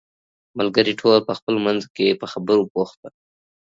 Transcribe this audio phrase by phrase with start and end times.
[0.57, 3.09] ملګري ټول په خپلو منځو کې په خبرو بوخت وو.